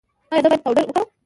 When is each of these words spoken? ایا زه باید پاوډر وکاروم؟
ایا 0.31 0.41
زه 0.43 0.47
باید 0.49 0.63
پاوډر 0.63 0.83
وکاروم؟ 0.87 1.07